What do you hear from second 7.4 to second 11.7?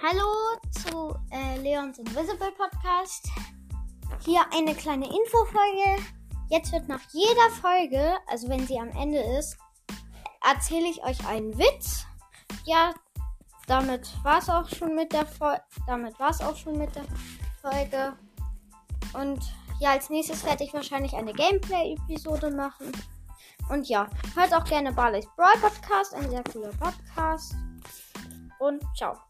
Folge, also wenn sie am Ende ist, erzähle ich euch einen